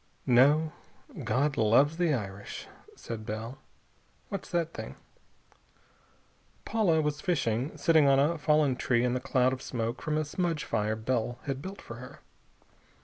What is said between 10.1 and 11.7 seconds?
a smudge fire Bell had